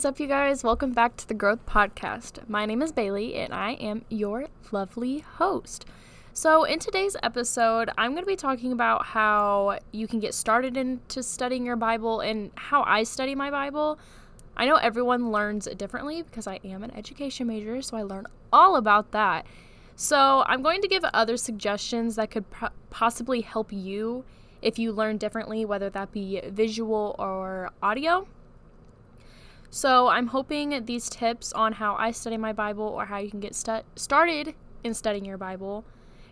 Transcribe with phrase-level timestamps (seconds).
[0.00, 0.64] Is up, you guys?
[0.64, 2.48] Welcome back to the Growth Podcast.
[2.48, 5.84] My name is Baylee, and I am your lovely host.
[6.32, 10.78] So, in today's episode, I'm going to be talking about how you can get started
[10.78, 13.98] into studying your Bible and how I study my Bible.
[14.56, 18.76] I know everyone learns differently because I am an education major, so I learn all
[18.76, 19.44] about that.
[19.96, 24.24] So, I'm going to give other suggestions that could pro- possibly help you
[24.62, 28.26] if you learn differently, whether that be visual or audio.
[29.72, 33.38] So, I'm hoping these tips on how I study my Bible or how you can
[33.38, 35.84] get stu- started in studying your Bible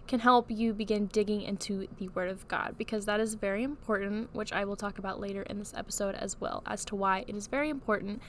[0.09, 4.35] can help you begin digging into the Word of God because that is very important,
[4.35, 7.37] which I will talk about later in this episode as well, as to why it
[7.37, 8.21] is very important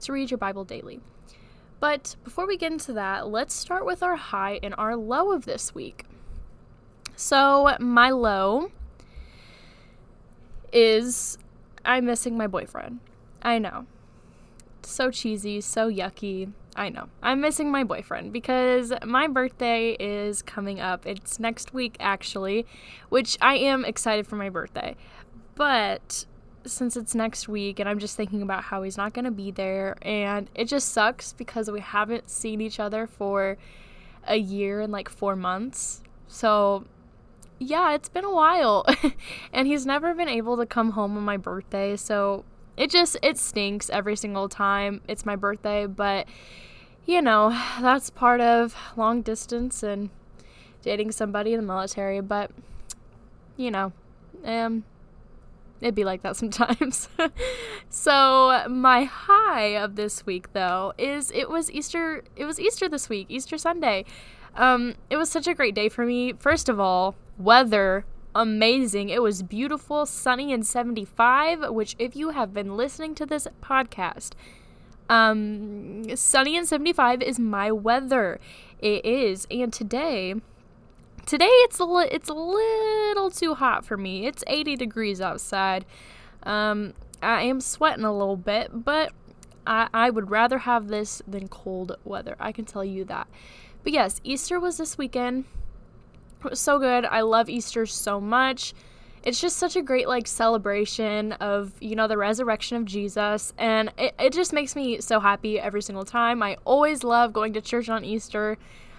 [0.00, 1.00] to read your Bible daily.
[1.78, 5.44] But before we get into that, let's start with our high and our low of
[5.44, 6.06] this week.
[7.16, 8.70] So, my low
[10.72, 11.36] is
[11.84, 13.00] I'm missing my boyfriend.
[13.42, 13.84] I know
[14.90, 16.52] so cheesy, so yucky.
[16.76, 17.08] I know.
[17.22, 21.06] I'm missing my boyfriend because my birthday is coming up.
[21.06, 22.66] It's next week, actually,
[23.10, 24.96] which I am excited for my birthday.
[25.54, 26.26] But
[26.66, 29.50] since it's next week and I'm just thinking about how he's not going to be
[29.50, 33.56] there, and it just sucks because we haven't seen each other for
[34.26, 36.02] a year and like four months.
[36.26, 36.86] So,
[37.58, 38.86] yeah, it's been a while.
[39.52, 41.96] and he's never been able to come home on my birthday.
[41.96, 42.44] So,
[42.76, 45.00] it just it stinks every single time.
[45.08, 46.26] It's my birthday but
[47.06, 50.10] you know that's part of long distance and
[50.82, 52.50] dating somebody in the military but
[53.56, 53.92] you know
[54.44, 54.84] um
[55.80, 57.08] it'd be like that sometimes.
[57.88, 63.08] So my high of this week though is it was easter it was easter this
[63.08, 64.04] week easter sunday.
[64.56, 66.32] Um it was such a great day for me.
[66.32, 69.08] First of all weather amazing.
[69.08, 74.30] It was beautiful, sunny, and 75, which, if you have been listening to this podcast,
[75.08, 78.40] um, sunny and 75 is my weather.
[78.78, 79.46] It is.
[79.50, 80.34] And today,
[81.26, 84.26] today it's a, li- it's a little too hot for me.
[84.26, 85.84] It's 80 degrees outside.
[86.42, 89.12] Um, I am sweating a little bit, but
[89.66, 92.36] I, I would rather have this than cold weather.
[92.38, 93.28] I can tell you that.
[93.82, 95.44] But yes, Easter was this weekend.
[96.52, 97.04] So good.
[97.04, 98.74] I love Easter so much.
[99.22, 103.90] It's just such a great like celebration of, you know, the resurrection of Jesus and
[103.96, 106.42] it, it just makes me so happy every single time.
[106.42, 108.58] I always love going to church on Easter.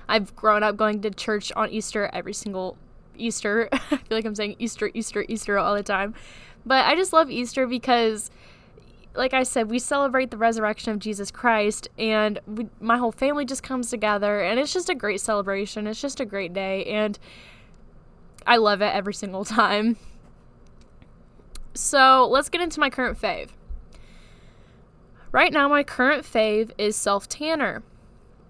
[0.09, 2.77] I've grown up going to church on Easter every single
[3.17, 3.69] Easter.
[3.73, 6.15] I feel like I'm saying Easter, Easter, Easter all the time.
[6.65, 8.31] But I just love Easter because
[9.15, 13.45] like I said, we celebrate the resurrection of Jesus Christ, and we, my whole family
[13.45, 15.87] just comes together, and it's just a great celebration.
[15.87, 17.17] It's just a great day, and
[18.45, 19.97] I love it every single time.
[21.73, 23.49] So let's get into my current fave.
[25.31, 27.83] Right now, my current fave is Self Tanner.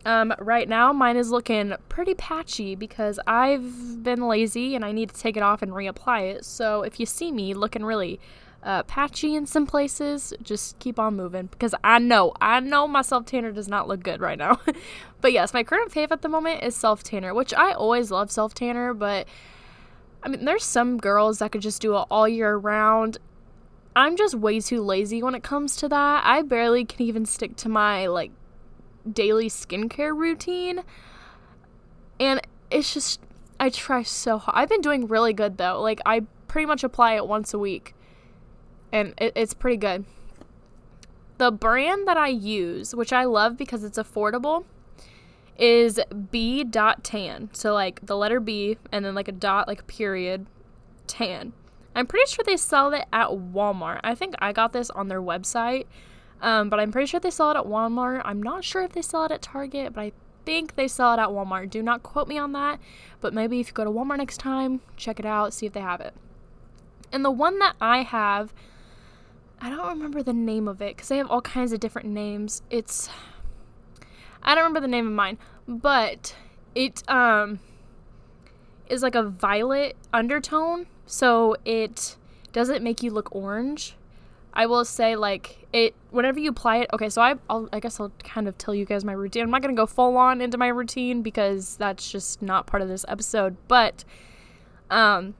[0.05, 5.09] Um, right now, mine is looking pretty patchy because I've been lazy and I need
[5.09, 6.45] to take it off and reapply it.
[6.45, 8.19] So if you see me looking really
[8.65, 13.03] uh, patchy in some places, just keep on moving because I know, I know my
[13.03, 14.59] self tanner does not look good right now.
[15.21, 18.31] but yes, my current fave at the moment is self tanner, which I always love
[18.31, 19.27] self tanner, but
[20.23, 23.19] I mean, there's some girls that could just do it all year round.
[23.95, 26.23] I'm just way too lazy when it comes to that.
[26.25, 28.31] I barely can even stick to my like
[29.09, 30.81] daily skincare routine.
[32.19, 33.21] And it's just
[33.59, 34.57] I try so hard.
[34.57, 35.79] I've been doing really good though.
[35.81, 37.94] Like I pretty much apply it once a week
[38.91, 40.05] and it, it's pretty good.
[41.37, 44.65] The brand that I use, which I love because it's affordable,
[45.57, 45.99] is
[46.31, 47.49] B dot tan.
[47.53, 50.45] So like the letter B and then like a dot, like period,
[51.07, 51.53] tan.
[51.95, 54.01] I'm pretty sure they sell it at Walmart.
[54.03, 55.85] I think I got this on their website,
[56.41, 58.21] um, but I'm pretty sure they sell it at Walmart.
[58.25, 60.11] I'm not sure if they sell it at Target, but I
[60.45, 61.69] think they sell it at Walmart.
[61.69, 62.79] Do not quote me on that,
[63.21, 65.79] but maybe if you go to Walmart next time, check it out, see if they
[65.79, 66.13] have it.
[67.13, 68.53] And the one that I have
[69.59, 72.61] I don't remember the name of it because they have all kinds of different names.
[72.69, 73.09] It's
[74.43, 75.37] I don't remember the name of mine,
[75.67, 76.35] but
[76.73, 77.59] it um
[78.87, 82.17] is like a violet undertone, so it
[82.53, 83.95] doesn't make you look orange.
[84.53, 86.89] I will say like it whenever you apply it.
[86.93, 89.43] Okay, so I I'll, I guess I'll kind of tell you guys my routine.
[89.43, 92.87] I'm not gonna go full on into my routine because that's just not part of
[92.87, 93.57] this episode.
[93.67, 94.05] But
[94.89, 95.35] um,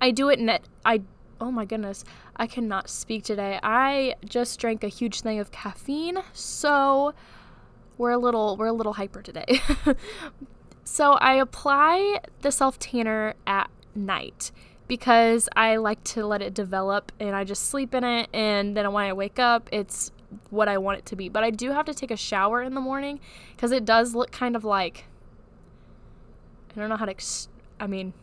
[0.00, 0.62] I do it net.
[0.84, 1.02] I
[1.44, 2.04] oh my goodness,
[2.36, 3.60] I cannot speak today.
[3.62, 7.12] I just drank a huge thing of caffeine, so
[7.98, 9.60] we're a little we're a little hyper today.
[10.84, 14.52] so I apply the self tanner at night
[14.88, 18.90] because I like to let it develop and I just sleep in it and then
[18.92, 20.12] when I wake up it's
[20.48, 21.28] what I want it to be.
[21.28, 23.20] But I do have to take a shower in the morning
[23.52, 25.04] because it does look kind of like
[26.74, 27.12] I don't know how to.
[27.12, 27.48] Ex-
[27.78, 28.14] I mean,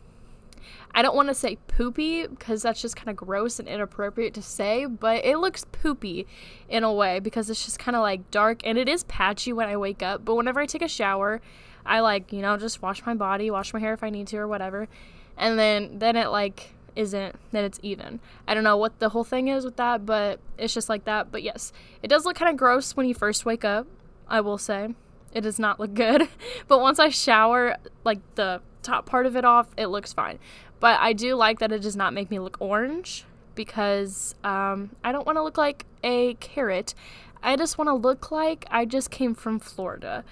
[0.94, 4.42] I don't want to say poopy because that's just kind of gross and inappropriate to
[4.42, 6.26] say, but it looks poopy
[6.68, 9.68] in a way because it's just kind of like dark and it is patchy when
[9.68, 10.24] I wake up.
[10.24, 11.40] But whenever I take a shower,
[11.84, 14.38] I like, you know, just wash my body, wash my hair if I need to
[14.38, 14.88] or whatever.
[15.36, 18.20] And then then it like isn't then it's even.
[18.46, 21.32] I don't know what the whole thing is with that, but it's just like that.
[21.32, 21.72] But yes,
[22.02, 23.86] it does look kind of gross when you first wake up,
[24.28, 24.94] I will say.
[25.32, 26.28] It does not look good.
[26.68, 30.38] but once I shower like the top part of it off, it looks fine.
[30.80, 33.24] But I do like that it does not make me look orange
[33.54, 36.94] because um, I don't want to look like a carrot.
[37.42, 40.24] I just want to look like I just came from Florida.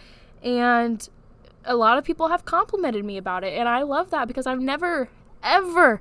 [0.43, 1.08] And
[1.64, 3.55] a lot of people have complimented me about it.
[3.55, 5.08] And I love that because I've never,
[5.43, 6.00] ever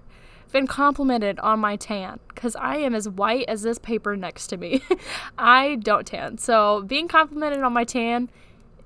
[0.51, 4.57] been complimented on my tan because I am as white as this paper next to
[4.57, 4.81] me.
[5.37, 6.37] I don't tan.
[6.37, 8.29] So being complimented on my tan,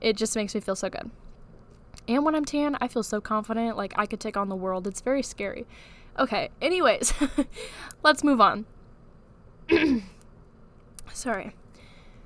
[0.02, 1.10] it just makes me feel so good.
[2.08, 4.88] And when I'm tan, I feel so confident, like I could take on the world.
[4.88, 5.66] It's very scary.
[6.20, 7.14] Okay, anyways,
[8.04, 8.66] let's move on.
[11.14, 11.56] Sorry.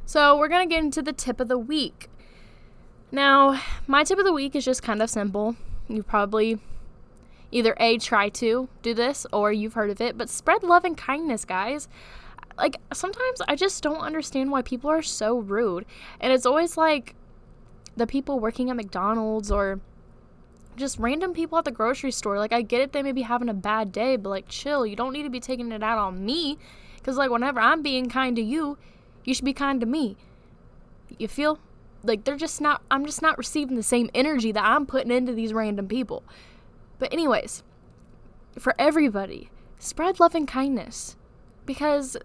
[0.06, 2.09] So, we're going to get into the tip of the week.
[3.12, 5.56] Now, my tip of the week is just kind of simple.
[5.88, 6.59] You probably
[7.51, 10.97] either A, try to do this, or you've heard of it, but spread love and
[10.97, 11.88] kindness, guys.
[12.57, 15.85] Like, sometimes I just don't understand why people are so rude.
[16.19, 17.15] And it's always like,
[17.98, 19.82] the people working at McDonald's or
[20.78, 22.38] just random people at the grocery store.
[22.38, 24.86] Like, I get it, they may be having a bad day, but like, chill.
[24.86, 26.58] You don't need to be taking it out on me.
[26.96, 28.78] Because, like, whenever I'm being kind to you,
[29.26, 30.16] you should be kind to me.
[31.18, 31.60] You feel?
[32.04, 35.34] Like, they're just not, I'm just not receiving the same energy that I'm putting into
[35.34, 36.24] these random people.
[37.00, 37.64] But, anyways,
[38.60, 39.50] for everybody,
[39.80, 41.16] spread love and kindness.
[41.66, 42.18] Because,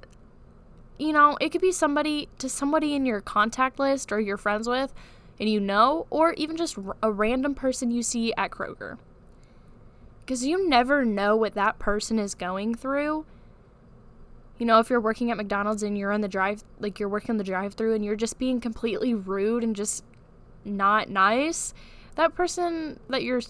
[0.98, 4.68] you know, it could be somebody to somebody in your contact list or you're friends
[4.68, 4.92] with
[5.38, 8.98] and you know, or even just a random person you see at Kroger.
[10.20, 13.26] Because you never know what that person is going through.
[14.58, 17.36] You know, if you're working at McDonald's and you're on the drive, like you're working
[17.36, 20.04] the drive through and you're just being completely rude and just
[20.64, 21.74] not nice,
[22.14, 23.40] that person that you're,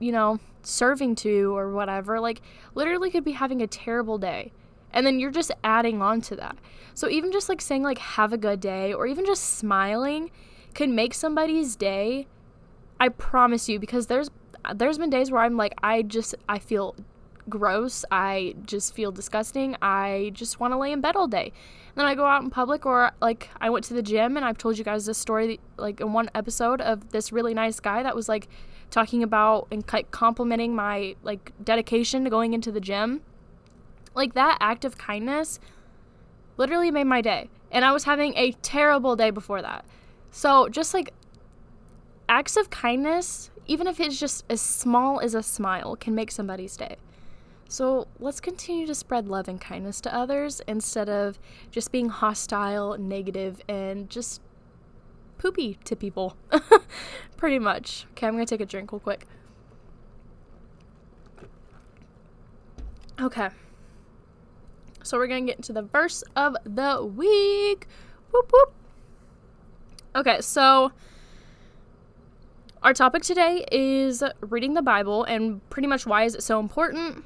[0.00, 2.42] you know, serving to or whatever, like
[2.74, 4.52] literally could be having a terrible day.
[4.92, 6.56] And then you're just adding on to that.
[6.94, 10.30] So even just like saying, like, have a good day or even just smiling
[10.76, 12.26] can make somebody's day
[13.00, 14.30] i promise you because there's
[14.74, 16.94] there's been days where i'm like i just i feel
[17.48, 21.52] gross i just feel disgusting i just want to lay in bed all day.
[21.88, 24.44] And then i go out in public or like i went to the gym and
[24.44, 28.02] i've told you guys this story like in one episode of this really nice guy
[28.02, 28.48] that was like
[28.90, 33.20] talking about and complimenting my like dedication to going into the gym.
[34.14, 35.58] Like that act of kindness
[36.56, 37.48] literally made my day.
[37.70, 39.84] And i was having a terrible day before that
[40.36, 41.14] so, just like
[42.28, 46.76] acts of kindness, even if it's just as small as a smile, can make somebody's
[46.76, 46.96] day.
[47.70, 51.38] So, let's continue to spread love and kindness to others instead of
[51.70, 54.42] just being hostile, negative, and just
[55.38, 56.36] poopy to people.
[57.38, 58.04] Pretty much.
[58.10, 59.24] Okay, I'm to take a drink real quick.
[63.18, 63.48] Okay.
[65.02, 67.88] So we're to get into the verse of the week.
[68.30, 68.74] Whoop whoop.
[70.16, 70.92] Okay, so
[72.82, 77.22] our topic today is reading the Bible and pretty much why is it so important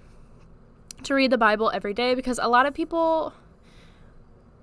[1.04, 3.32] to read the Bible every day because a lot of people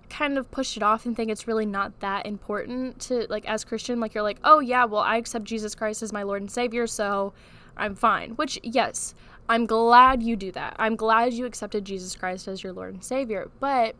[0.09, 3.63] kind of push it off and think it's really not that important to like as
[3.63, 6.51] Christian like you're like, "Oh yeah, well I accept Jesus Christ as my Lord and
[6.51, 7.31] Savior, so
[7.77, 9.15] I'm fine." Which yes,
[9.47, 10.75] I'm glad you do that.
[10.77, 13.49] I'm glad you accepted Jesus Christ as your Lord and Savior.
[13.61, 13.95] But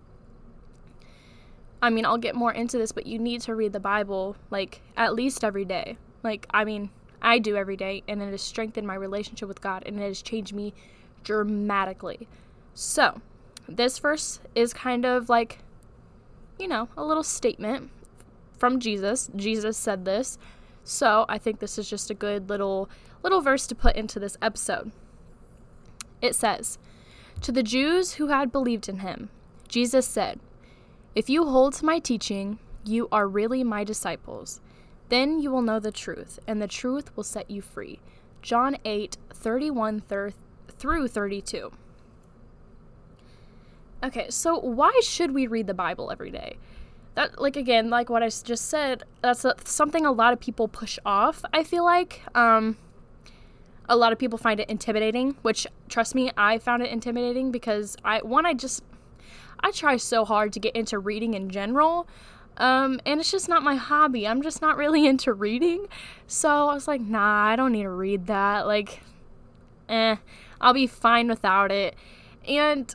[1.81, 4.81] I mean, I'll get more into this, but you need to read the Bible like
[4.95, 5.97] at least every day.
[6.23, 6.89] Like, I mean,
[7.21, 10.21] I do every day, and it has strengthened my relationship with God, and it has
[10.21, 10.73] changed me
[11.23, 12.27] dramatically.
[12.73, 13.21] So,
[13.67, 15.59] this verse is kind of like,
[16.59, 17.91] you know, a little statement
[18.57, 19.29] from Jesus.
[19.35, 20.37] Jesus said this.
[20.83, 22.89] So, I think this is just a good little
[23.23, 24.91] little verse to put into this episode.
[26.21, 26.77] It says,
[27.41, 29.29] "To the Jews who had believed in him,
[29.67, 30.39] Jesus said,
[31.17, 34.61] if you hold to my teaching, you are really my disciples.
[35.09, 37.99] Then you will know the truth, and the truth will set you free.
[38.43, 41.71] John 8 31 through 32.
[44.03, 46.57] Okay, so why should we read the Bible every day?
[47.15, 50.67] That, like, again, like what I just said, that's a, something a lot of people
[50.67, 52.21] push off, I feel like.
[52.35, 52.77] Um,
[53.89, 57.97] a lot of people find it intimidating, which, trust me, I found it intimidating because
[58.05, 58.83] I, one, I just
[59.59, 62.07] I try so hard to get into reading in general,
[62.57, 64.27] Um, and it's just not my hobby.
[64.27, 65.87] I'm just not really into reading.
[66.25, 68.65] So I was like, nah, I don't need to read that.
[68.65, 69.01] Like,
[69.89, 70.15] eh,
[70.59, 71.95] I'll be fine without it.
[72.47, 72.93] And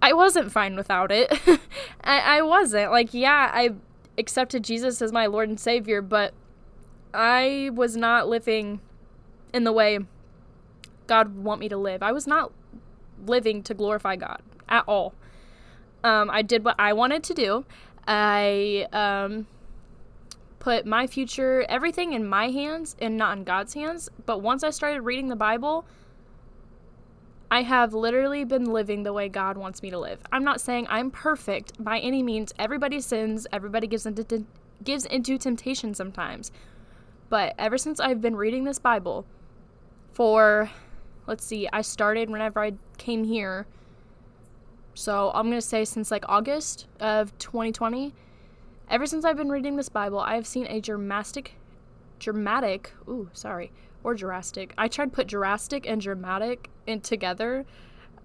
[0.00, 1.30] I wasn't fine without it.
[2.04, 2.90] I, I wasn't.
[2.90, 3.70] Like, yeah, I
[4.18, 6.32] accepted Jesus as my Lord and Savior, but
[7.14, 8.80] I was not living
[9.52, 9.98] in the way
[11.06, 12.02] God would want me to live.
[12.02, 12.52] I was not
[13.26, 15.14] living to glorify God at all.
[16.04, 17.64] Um, I did what I wanted to do.
[18.06, 19.46] I um,
[20.58, 24.08] put my future, everything in my hands and not in God's hands.
[24.26, 25.84] But once I started reading the Bible,
[27.50, 30.20] I have literally been living the way God wants me to live.
[30.32, 32.52] I'm not saying I'm perfect by any means.
[32.58, 34.46] Everybody sins, everybody gives into,
[34.82, 36.50] gives into temptation sometimes.
[37.28, 39.26] But ever since I've been reading this Bible
[40.12, 40.70] for,
[41.26, 43.66] let's see, I started whenever I came here
[44.94, 48.14] so I'm going to say since like August of 2020,
[48.90, 51.54] ever since I've been reading this Bible, I have seen a dramatic,
[52.18, 53.72] dramatic, ooh, sorry,
[54.04, 54.74] or Jurassic.
[54.76, 57.64] I tried to put Jurassic and dramatic in together.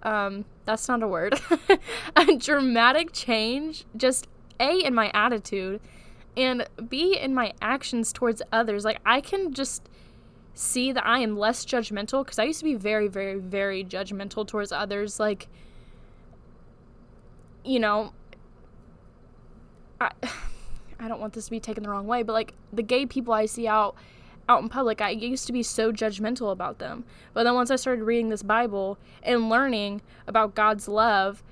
[0.04, 1.40] Um, that's not a word.
[2.16, 4.28] a dramatic change, just
[4.60, 5.80] A, in my attitude,
[6.36, 8.86] and B, in my actions towards others.
[8.86, 9.90] Like, I can just
[10.54, 14.46] see that I am less judgmental because I used to be very, very, very judgmental
[14.46, 15.20] towards others.
[15.20, 15.48] Like,
[17.68, 18.14] you know,
[20.00, 20.12] I,
[21.00, 23.34] I don't want this to be taken the wrong way, but like the gay people
[23.34, 23.96] I see out
[24.50, 27.04] out in public, I used to be so judgmental about them.
[27.34, 31.44] But then once I started reading this Bible and learning about God's love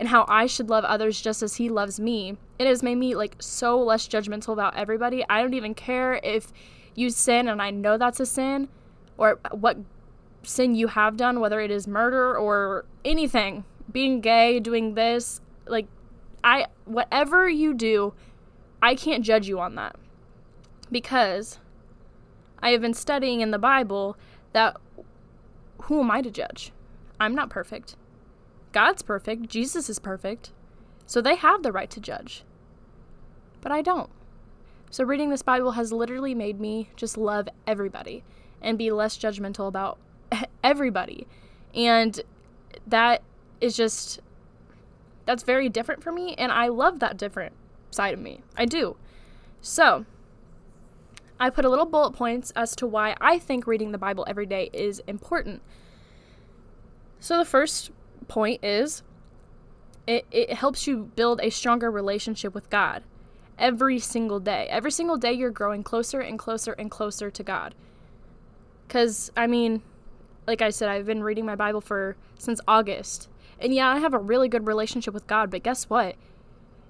[0.00, 3.14] and how I should love others just as he loves me, it has made me
[3.14, 5.24] like so less judgmental about everybody.
[5.28, 6.52] I don't even care if
[6.94, 8.68] you sin and I know that's a sin
[9.16, 9.78] or what
[10.42, 15.86] sin you have done, whether it is murder or anything, being gay, doing this, like
[16.44, 18.14] I whatever you do,
[18.82, 19.96] I can't judge you on that.
[20.90, 21.58] Because
[22.60, 24.16] I have been studying in the Bible
[24.52, 24.76] that
[25.82, 26.72] who am I to judge?
[27.18, 27.96] I'm not perfect.
[28.72, 30.52] God's perfect, Jesus is perfect.
[31.06, 32.44] So they have the right to judge.
[33.60, 34.10] But I don't.
[34.90, 38.24] So reading this Bible has literally made me just love everybody
[38.60, 39.98] and be less judgmental about
[40.64, 41.26] everybody.
[41.74, 42.20] And
[42.86, 43.22] that
[43.60, 44.20] is just
[45.24, 47.54] that's very different for me, and I love that different
[47.90, 48.40] side of me.
[48.56, 48.96] I do.
[49.60, 50.06] So,
[51.38, 54.46] I put a little bullet points as to why I think reading the Bible every
[54.46, 55.62] day is important.
[57.20, 57.90] So, the first
[58.28, 59.02] point is
[60.06, 63.02] it, it helps you build a stronger relationship with God
[63.58, 64.66] every single day.
[64.70, 67.74] Every single day, you're growing closer and closer and closer to God.
[68.86, 69.82] Because, I mean,
[70.46, 73.28] like I said, I've been reading my Bible for since August.
[73.62, 76.16] And yeah, I have a really good relationship with God, but guess what?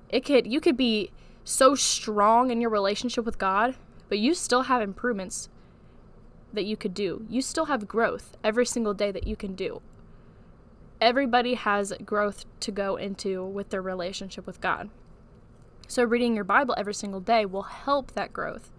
[0.08, 1.10] It could you could be
[1.44, 3.76] so strong in your relationship with God,
[4.08, 5.50] but you still have improvements
[6.52, 7.26] that you could do.
[7.28, 9.82] You still have growth every single day that you can do.
[11.00, 14.88] Everybody has growth to go into with their relationship with God.
[15.88, 18.70] So, reading your Bible every single day will help that growth.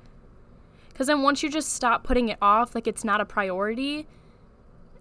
[0.89, 4.07] Because then, once you just stop putting it off like it's not a priority,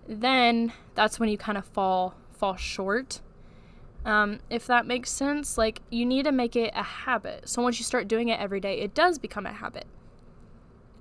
[0.07, 3.21] then that's when you kind of fall fall short.
[4.05, 7.49] Um, if that makes sense, like you need to make it a habit.
[7.49, 9.87] So once you start doing it every day, it does become a habit.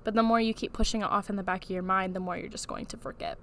[0.04, 2.20] But the more you keep pushing it off in the back of your mind, the
[2.20, 3.38] more you're just going to forget.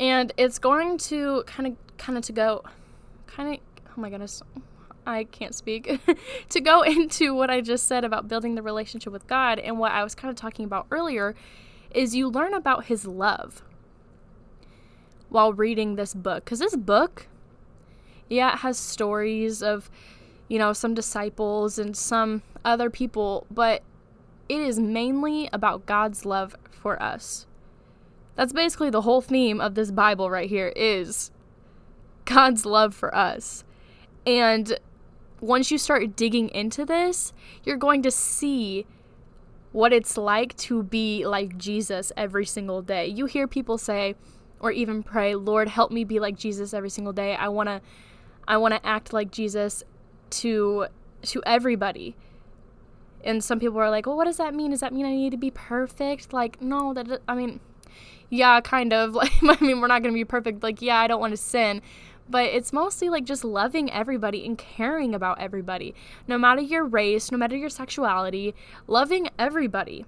[0.00, 2.64] And it's going to kind of, kind of to go,
[3.28, 4.42] kind of, oh my goodness,
[5.06, 6.00] I can't speak,
[6.48, 9.92] to go into what I just said about building the relationship with God and what
[9.92, 11.36] I was kind of talking about earlier
[11.92, 13.62] is you learn about His love
[15.32, 16.44] while reading this book.
[16.44, 17.26] Because this book,
[18.28, 19.90] yeah, it has stories of,
[20.48, 23.82] you know, some disciples and some other people, but
[24.48, 27.46] it is mainly about God's love for us.
[28.36, 31.30] That's basically the whole theme of this Bible right here is
[32.24, 33.64] God's love for us.
[34.26, 34.78] And
[35.40, 37.32] once you start digging into this,
[37.64, 38.86] you're going to see
[39.72, 43.06] what it's like to be like Jesus every single day.
[43.06, 44.14] You hear people say,
[44.62, 47.34] or even pray, Lord, help me be like Jesus every single day.
[47.34, 47.82] I want to
[48.46, 49.84] I want to act like Jesus
[50.30, 50.86] to
[51.22, 52.16] to everybody.
[53.24, 54.70] And some people are like, "Well, what does that mean?
[54.70, 57.60] Does that mean I need to be perfect?" Like, no, that I mean,
[58.30, 59.14] yeah, kind of.
[59.42, 60.62] Like, I mean, we're not going to be perfect.
[60.62, 61.82] Like, yeah, I don't want to sin.
[62.30, 65.94] But it's mostly like just loving everybody and caring about everybody.
[66.28, 68.54] No matter your race, no matter your sexuality,
[68.86, 70.06] loving everybody.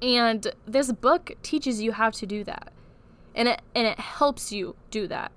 [0.00, 2.72] And this book teaches you how to do that
[3.34, 5.32] and it and it helps you do that.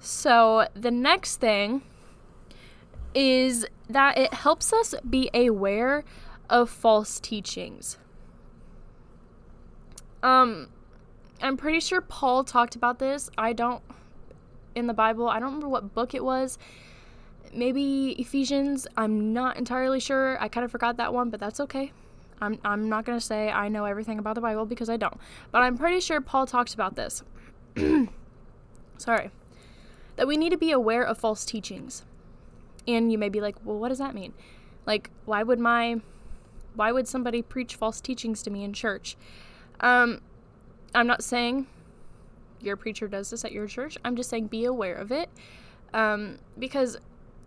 [0.00, 1.82] So, the next thing
[3.14, 6.04] is that it helps us be aware
[6.50, 7.96] of false teachings.
[10.22, 10.68] Um,
[11.40, 13.30] I'm pretty sure Paul talked about this.
[13.38, 13.82] I don't,
[14.74, 16.58] in the Bible, I don't remember what book it was.
[17.52, 18.86] Maybe Ephesians.
[18.96, 20.42] I'm not entirely sure.
[20.42, 21.92] I kind of forgot that one, but that's okay.
[22.40, 25.16] I'm, I'm not going to say I know everything about the Bible because I don't.
[25.50, 27.22] But I'm pretty sure Paul talks about this.
[28.98, 29.30] Sorry.
[30.16, 32.04] That we need to be aware of false teachings.
[32.86, 34.34] And you may be like, well, what does that mean?
[34.86, 36.00] Like, why would my,
[36.74, 39.16] why would somebody preach false teachings to me in church?
[39.80, 40.20] Um,
[40.94, 41.66] I'm not saying
[42.60, 43.96] your preacher does this at your church.
[44.04, 45.28] I'm just saying be aware of it.
[45.92, 46.98] Um, because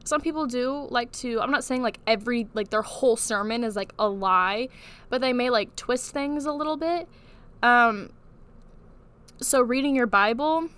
[0.08, 3.76] some people do like to i'm not saying like every like their whole sermon is
[3.76, 4.70] like a lie
[5.10, 7.08] but they may like twist things a little bit.
[7.64, 8.10] Um
[9.42, 10.70] so reading your bible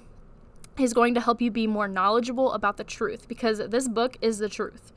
[0.77, 4.39] is going to help you be more knowledgeable about the truth because this book is
[4.39, 4.91] the truth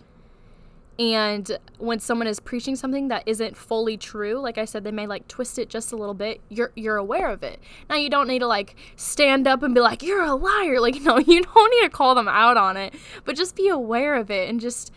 [0.98, 5.06] and when someone is preaching something that isn't fully true like i said they may
[5.06, 7.60] like twist it just a little bit you're you're aware of it.
[7.88, 10.80] Now you don't need to like stand up and be like you're a liar.
[10.80, 12.94] Like no you don't need to call them out on it
[13.24, 14.92] but just be aware of it and just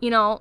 [0.00, 0.40] you know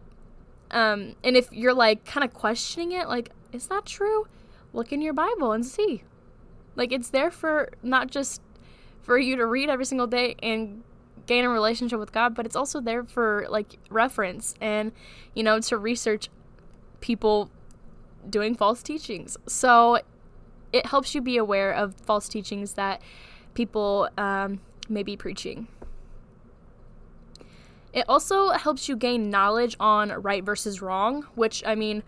[0.71, 4.27] um and if you're like kind of questioning it like is that true?
[4.73, 6.03] Look in your bible and see.
[6.75, 8.41] Like it's there for not just
[9.01, 10.83] for you to read every single day and
[11.27, 14.91] gain a relationship with God, but it's also there for like reference and,
[15.35, 16.29] you know, to research
[17.01, 17.51] people
[18.29, 19.37] doing false teachings.
[19.47, 19.99] So
[20.73, 23.01] it helps you be aware of false teachings that
[23.53, 25.67] people um, may be preaching.
[27.93, 32.03] It also helps you gain knowledge on right versus wrong, which I mean,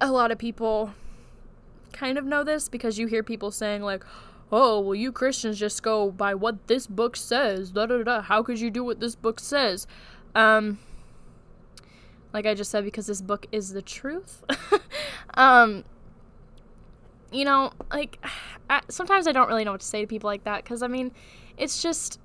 [0.00, 0.92] a lot of people
[1.92, 4.04] kind of know this because you hear people saying, like,
[4.52, 7.70] oh, well, you Christians just go by what this book says.
[7.70, 8.22] Da da da.
[8.22, 9.86] How could you do what this book says?
[10.34, 10.78] Um,
[12.32, 14.44] like I just said, because this book is the truth.
[15.34, 15.84] um,
[17.32, 18.24] you know, like,
[18.70, 20.88] I, sometimes I don't really know what to say to people like that because, I
[20.88, 21.12] mean,
[21.56, 22.20] it's just.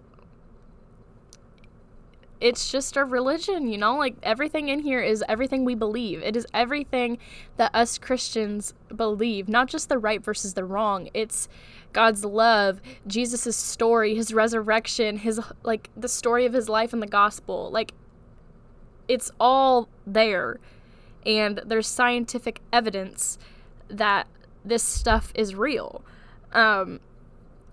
[2.42, 3.96] It's just a religion, you know?
[3.96, 6.22] Like, everything in here is everything we believe.
[6.24, 7.20] It is everything
[7.58, 11.10] that us Christians believe, not just the right versus the wrong.
[11.14, 11.48] It's
[11.94, 17.08] God's love, Jesus' story, his resurrection, his like the story of his life in the
[17.08, 17.70] gospel.
[17.72, 17.94] Like
[19.08, 20.60] it's all there.
[21.26, 23.38] And there's scientific evidence
[23.90, 24.28] that
[24.64, 26.04] this stuff is real.
[26.54, 27.00] Um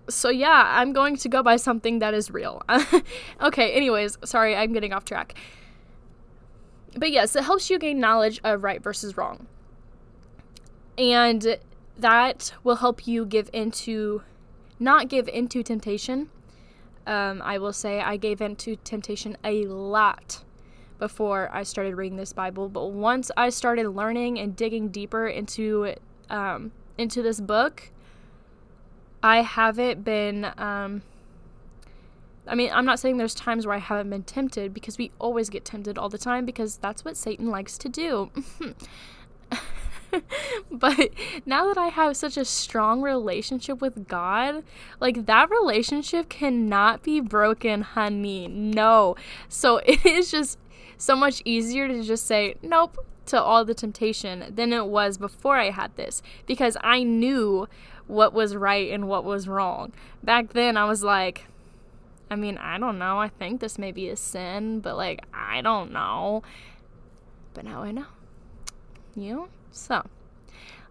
[0.09, 2.61] so yeah, I'm going to go by something that is real.
[3.41, 5.35] okay, anyways, sorry, I'm getting off track.
[6.95, 9.47] But yes, it helps you gain knowledge of right versus wrong.
[10.97, 11.57] And
[11.99, 14.23] that will help you give into
[14.79, 16.29] not give into temptation
[17.05, 20.43] um, i will say i gave into temptation a lot
[20.97, 25.93] before i started reading this bible but once i started learning and digging deeper into
[26.29, 27.91] um, into this book
[29.23, 31.01] i haven't been um,
[32.49, 35.49] I mean, I'm not saying there's times where I haven't been tempted because we always
[35.49, 38.31] get tempted all the time because that's what Satan likes to do.
[40.71, 41.09] but
[41.45, 44.63] now that I have such a strong relationship with God,
[44.99, 48.47] like that relationship cannot be broken, honey.
[48.47, 49.15] No.
[49.47, 50.57] So it is just
[50.97, 55.55] so much easier to just say nope to all the temptation than it was before
[55.55, 57.67] I had this because I knew
[58.09, 59.93] what was right and what was wrong.
[60.23, 61.45] Back then, I was like,
[62.29, 63.19] I mean, I don't know.
[63.19, 66.43] I think this may be a sin, but like, I don't know.
[67.53, 68.07] But now I know.
[69.15, 69.49] You?
[69.71, 70.05] So,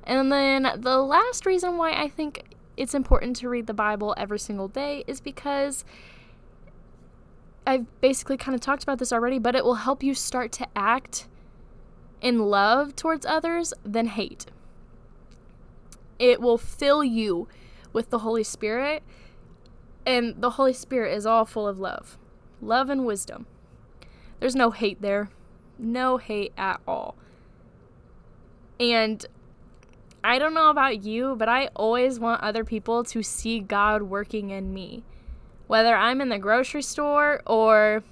[0.05, 4.39] and then the last reason why I think it's important to read the Bible every
[4.39, 5.85] single day is because
[7.67, 10.67] I've basically kind of talked about this already, but it will help you start to
[10.77, 11.27] act
[12.21, 14.47] in love towards others than hate.
[16.19, 17.49] It will fill you
[17.93, 19.03] with the Holy Spirit,
[20.05, 22.19] and the Holy Spirit is all full of love
[22.61, 23.47] love and wisdom.
[24.41, 25.31] There's no hate there,
[25.79, 27.15] no hate at all.
[28.81, 29.25] And
[30.23, 34.51] I don't know about you, but I always want other people to see God working
[34.51, 35.05] in me.
[35.67, 38.03] Whether I'm in the grocery store or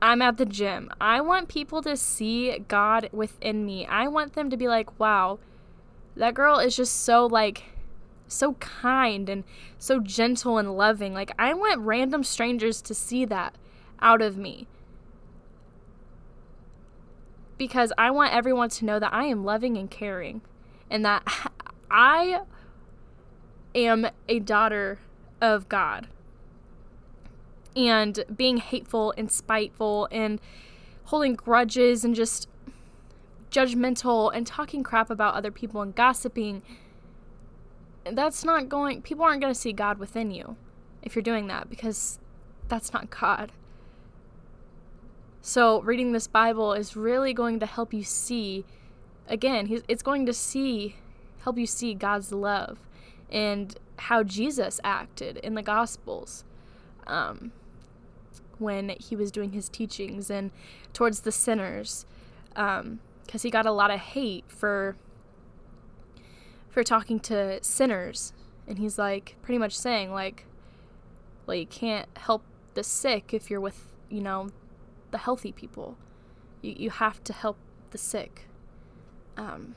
[0.00, 3.86] I'm at the gym, I want people to see God within me.
[3.86, 5.38] I want them to be like, wow,
[6.16, 7.64] that girl is just so like
[8.28, 9.44] so kind and
[9.78, 11.14] so gentle and loving.
[11.14, 13.54] Like I want random strangers to see that
[14.00, 14.66] out of me
[17.58, 20.42] because I want everyone to know that I am loving and caring
[20.90, 21.52] and that
[21.90, 22.40] I
[23.74, 24.98] am a daughter
[25.40, 26.08] of God.
[27.76, 30.40] and being hateful and spiteful and
[31.04, 32.48] holding grudges and just
[33.56, 36.62] judgmental and talking crap about other people and gossiping
[38.12, 40.56] that's not going people aren't going to see God within you
[41.02, 42.18] if you're doing that because
[42.68, 43.52] that's not God.
[45.40, 48.64] So, reading this Bible is really going to help you see
[49.28, 50.96] again, it's going to see
[51.42, 52.78] help you see God's love
[53.30, 56.44] and how Jesus acted in the Gospels
[57.06, 57.52] um,
[58.58, 60.50] when he was doing his teachings and
[60.92, 62.06] towards the sinners,
[63.26, 64.96] because he got a lot of hate for
[66.70, 68.32] for talking to sinners,
[68.66, 70.44] and he's like pretty much saying like,
[71.46, 72.42] like you can't help
[72.74, 74.48] the sick if you're with you know
[75.10, 75.96] the healthy people.
[76.62, 77.56] You you have to help
[77.90, 78.48] the sick.
[79.36, 79.74] Um,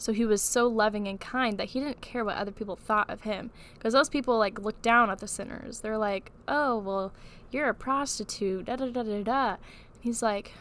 [0.00, 3.10] so he was so loving and kind that he didn't care what other people thought
[3.10, 3.50] of him.
[3.74, 5.80] Because those people like look down at the sinners.
[5.80, 7.12] They're like, oh, well,
[7.50, 9.48] you're a prostitute, da da da da da.
[9.50, 9.58] and
[10.00, 10.52] he's like,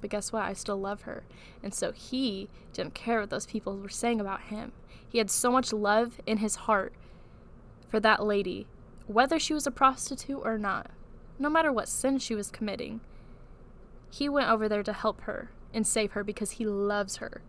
[0.00, 0.42] but guess what?
[0.42, 1.24] I still love her.
[1.62, 4.72] And so he didn't care what those people were saying about him.
[5.08, 6.92] He had so much love in his heart
[7.88, 8.66] for that lady,
[9.06, 10.90] whether she was a prostitute or not,
[11.38, 13.00] no matter what sin she was committing.
[14.10, 17.42] He went over there to help her and save her because he loves her.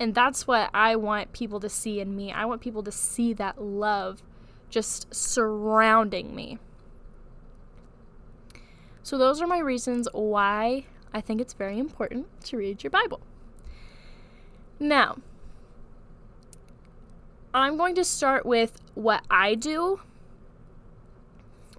[0.00, 2.30] And that's what I want people to see in me.
[2.30, 4.22] I want people to see that love
[4.70, 6.58] just surrounding me.
[9.02, 13.20] So, those are my reasons why I think it's very important to read your Bible.
[14.78, 15.18] Now,
[17.54, 20.00] I'm going to start with what I do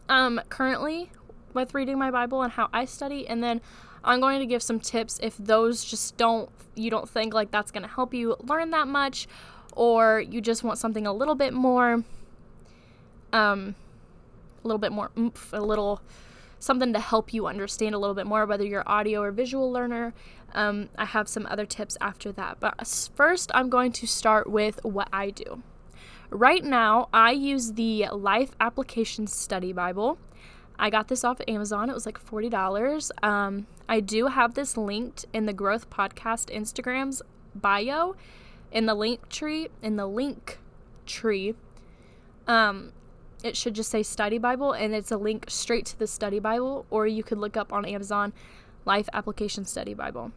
[0.09, 1.11] um, currently
[1.53, 3.61] with reading my Bible and how I study, and then
[4.03, 7.71] I'm going to give some tips if those just don't you don't think like that's
[7.71, 9.27] going to help you learn that much
[9.75, 12.03] or you just want something a little bit more
[13.33, 13.75] um
[14.63, 16.01] a little bit more oomph, a little
[16.59, 20.13] something to help you understand a little bit more whether you're audio or visual learner
[20.53, 22.75] um, i have some other tips after that but
[23.15, 25.63] first i'm going to start with what i do
[26.29, 30.17] right now i use the life application study bible
[30.79, 31.89] I got this off of Amazon.
[31.89, 33.11] It was like $40.
[33.21, 37.21] Um, I do have this linked in the Growth Podcast Instagram's
[37.53, 38.15] bio,
[38.71, 40.57] in the link tree, in the link
[41.05, 41.53] tree.
[42.47, 42.93] Um,
[43.43, 46.85] it should just say Study Bible, and it's a link straight to the Study Bible,
[46.89, 48.33] or you could look up on Amazon
[48.85, 50.31] Life Application Study Bible.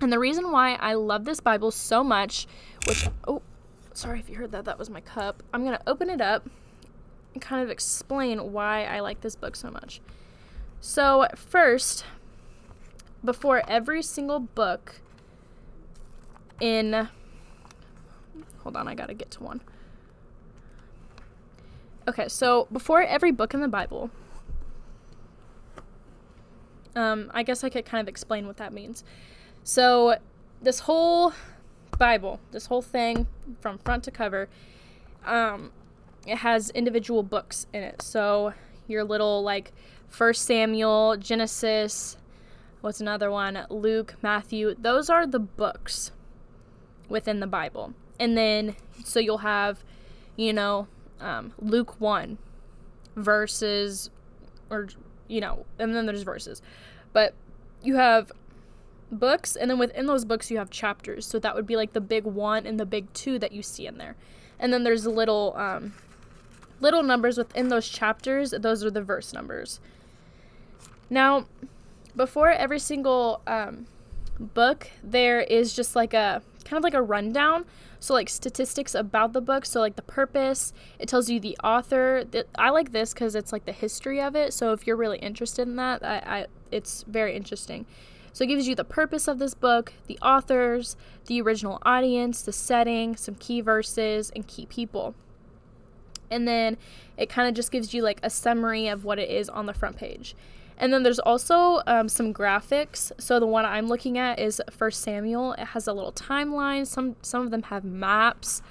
[0.00, 2.46] And the reason why I love this Bible so much,
[2.86, 3.42] which, oh,
[3.94, 5.42] sorry if you heard that, that was my cup.
[5.52, 6.48] I'm going to open it up
[7.34, 10.00] and kind of explain why I like this book so much.
[10.80, 12.04] So, first,
[13.24, 15.00] before every single book
[16.60, 17.08] in.
[18.62, 19.60] Hold on, I gotta get to one.
[22.08, 24.10] Okay, so before every book in the Bible,
[26.96, 29.04] um, I guess I could kind of explain what that means.
[29.62, 30.16] So,
[30.62, 31.34] this whole
[31.98, 33.26] Bible, this whole thing
[33.60, 34.48] from front to cover,
[35.26, 35.70] um,
[36.26, 38.00] it has individual books in it.
[38.00, 38.54] So
[38.86, 39.72] your little like
[40.08, 42.16] First Samuel, Genesis,
[42.80, 43.66] what's another one?
[43.68, 44.74] Luke, Matthew.
[44.78, 46.12] Those are the books
[47.10, 47.92] within the Bible.
[48.18, 49.84] And then so you'll have,
[50.36, 50.88] you know,
[51.20, 52.38] um, Luke one
[53.16, 54.10] verses,
[54.70, 54.88] or
[55.26, 56.62] you know, and then there's verses,
[57.12, 57.34] but
[57.82, 58.32] you have
[59.10, 62.00] books and then within those books you have chapters so that would be like the
[62.00, 64.14] big one and the big two that you see in there
[64.60, 65.94] and then there's little um,
[66.80, 69.80] little numbers within those chapters, those are the verse numbers.
[71.10, 71.46] Now,
[72.14, 73.86] before every single um,
[74.38, 77.64] book, there is just like a kind of like a rundown.
[78.00, 79.66] So, like statistics about the book.
[79.66, 82.24] So, like the purpose, it tells you the author.
[82.56, 84.52] I like this because it's like the history of it.
[84.52, 87.86] So, if you're really interested in that, I, I it's very interesting.
[88.32, 92.52] So, it gives you the purpose of this book, the authors, the original audience, the
[92.52, 95.14] setting, some key verses, and key people
[96.30, 96.76] and then
[97.16, 99.74] it kind of just gives you like a summary of what it is on the
[99.74, 100.34] front page.
[100.78, 103.10] And then there's also um, some graphics.
[103.18, 105.52] So the one I'm looking at is First Samuel.
[105.54, 106.86] It has a little timeline.
[106.86, 108.62] Some some of them have maps.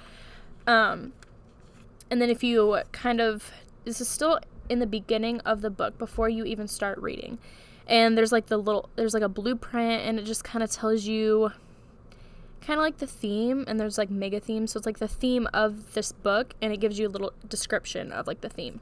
[0.66, 1.12] Um,
[2.10, 3.52] and then if you kind of
[3.84, 7.38] this is still in the beginning of the book before you even start reading.
[7.86, 11.04] And there's like the little there's like a blueprint and it just kind of tells
[11.04, 11.52] you
[12.60, 15.48] kind of like the theme and there's like mega themes so it's like the theme
[15.54, 18.80] of this book and it gives you a little description of like the theme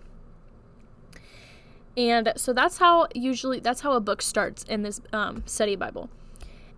[1.96, 6.10] and so that's how usually that's how a book starts in this um, study bible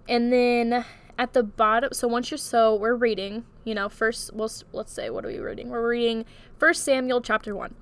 [0.09, 0.85] and then
[1.19, 5.11] at the bottom so once you're so we're reading you know, first, well, let's say,
[5.11, 5.69] what are we reading?
[5.69, 6.25] We're reading
[6.57, 7.75] First Samuel chapter 1.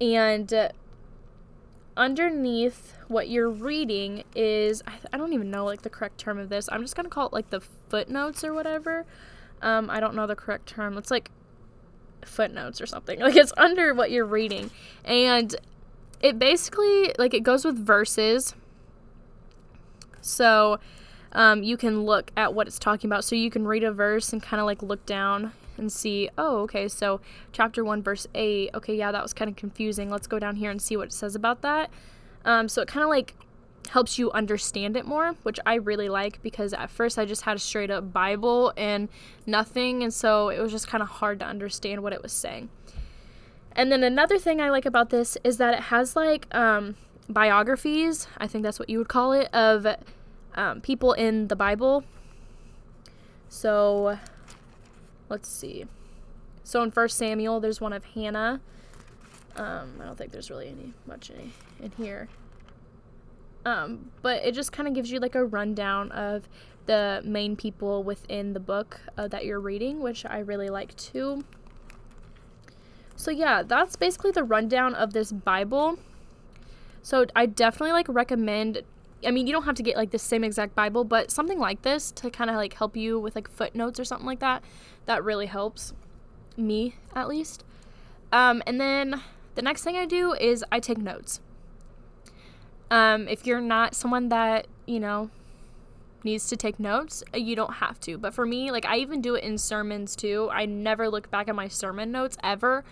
[0.00, 0.70] And uh,
[1.94, 6.48] underneath what you're reading is, I, I, don't even know like the correct term of
[6.48, 6.70] this.
[6.72, 9.04] I'm just to call it like the footnotes or whatever.
[9.60, 10.96] Um, I don't know the correct term.
[10.96, 11.30] It's like
[12.24, 13.20] footnotes or something.
[13.20, 14.70] Like it's under what you're reading.
[15.04, 15.54] And
[16.20, 18.54] it basically, like, it goes with verses.
[20.20, 20.78] So,
[21.32, 23.24] um, you can look at what it's talking about.
[23.24, 26.62] So you can read a verse and kind of like look down and see, oh,
[26.62, 27.20] okay, so
[27.52, 28.70] chapter 1, verse 8.
[28.74, 30.10] Okay, yeah, that was kind of confusing.
[30.10, 31.90] Let's go down here and see what it says about that.
[32.44, 33.34] Um, so it kind of like
[33.88, 37.56] helps you understand it more, which I really like because at first I just had
[37.56, 39.08] a straight up Bible and
[39.46, 40.02] nothing.
[40.02, 42.68] And so it was just kind of hard to understand what it was saying.
[43.76, 46.96] And then another thing I like about this is that it has like um,
[47.28, 49.86] biographies, I think that's what you would call it, of
[50.54, 52.04] um, people in the Bible.
[53.48, 54.18] So,
[55.28, 55.86] let's see.
[56.64, 58.60] So in First Samuel, there's one of Hannah.
[59.56, 62.28] Um, I don't think there's really any much in, here.
[63.64, 66.48] Um, but it just kind of gives you like a rundown of
[66.86, 71.44] the main people within the book uh, that you're reading, which I really like too.
[73.20, 75.98] So yeah, that's basically the rundown of this Bible.
[77.02, 78.82] So I definitely like recommend
[79.22, 81.82] I mean, you don't have to get like the same exact Bible, but something like
[81.82, 84.64] this to kind of like help you with like footnotes or something like that,
[85.04, 85.92] that really helps
[86.56, 87.62] me at least.
[88.32, 89.20] Um, and then
[89.56, 91.40] the next thing I do is I take notes.
[92.90, 95.28] Um, if you're not someone that, you know,
[96.24, 98.16] needs to take notes, you don't have to.
[98.16, 100.48] But for me, like I even do it in sermons too.
[100.50, 102.84] I never look back at my sermon notes ever.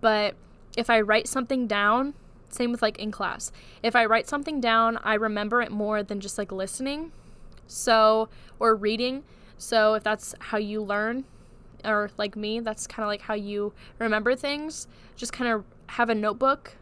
[0.00, 0.34] But
[0.76, 2.14] if I write something down,
[2.48, 3.50] same with like in class.
[3.82, 7.12] If I write something down, I remember it more than just like listening.
[7.66, 8.28] So,
[8.58, 9.24] or reading.
[9.56, 11.24] So, if that's how you learn,
[11.84, 14.86] or like me, that's kind of like how you remember things.
[15.16, 16.76] Just kind of have a notebook.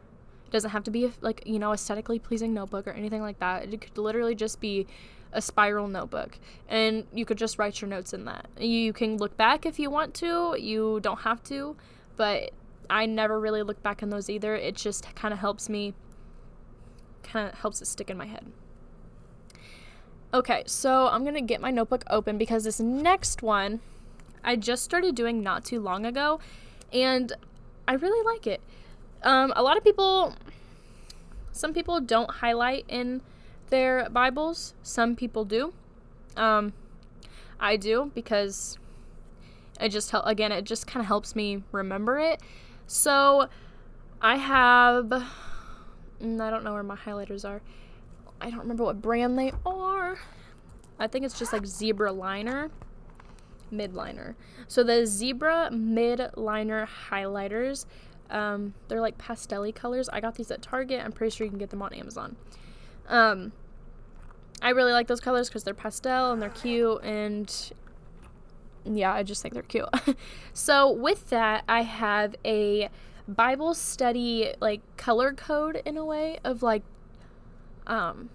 [0.47, 3.39] It doesn't have to be a, like, you know, aesthetically pleasing notebook or anything like
[3.39, 3.73] that.
[3.73, 4.87] It could literally just be
[5.33, 8.47] a spiral notebook and you could just write your notes in that.
[8.59, 11.77] You can look back if you want to, you don't have to,
[12.17, 12.51] but
[12.91, 14.55] I never really look back on those either.
[14.55, 15.95] It just kind of helps me,
[17.23, 18.47] kind of helps it stick in my head.
[20.35, 23.81] Okay, so I'm going to get my notebook open because this next one
[24.45, 26.41] I just started doing not too long ago
[26.93, 27.33] and
[27.87, 28.61] I really like it.
[29.23, 30.35] Um, a lot of people,
[31.53, 33.21] some people don't highlight in
[33.69, 35.73] their Bibles, some people do.
[36.37, 36.73] Um,
[37.61, 38.79] I do because
[39.81, 42.41] it just help again it just kind of helps me remember it
[42.93, 43.49] so
[44.21, 47.63] I have, mm, I don't know where my highlighters are.
[48.39, 50.19] I don't remember what brand they are.
[50.99, 52.71] I think it's just like Zebra Liner,
[53.71, 54.37] Mid Liner.
[54.69, 57.87] So the Zebra Mid Liner highlighters,
[58.29, 60.11] um, they're like pastel colors.
[60.11, 61.01] I got these at Target.
[61.03, 62.37] I'm pretty sure you can get them on Amazon.
[63.09, 63.53] Um,
[64.61, 67.73] I really like those colors because they're pastel and they're cute and
[68.85, 69.89] yeah, I just think they're cute.
[70.53, 72.89] so with that, I have a
[73.29, 76.83] Bible study like color code in a way of like
[77.87, 78.31] um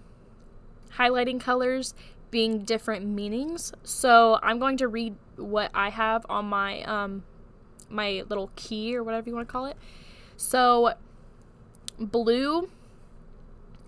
[0.96, 1.94] highlighting colors
[2.30, 3.72] being different meanings.
[3.84, 7.24] So I'm going to read what I have on my um
[7.90, 9.76] my little key or whatever you want to call it.
[10.36, 10.94] So
[11.98, 12.68] blue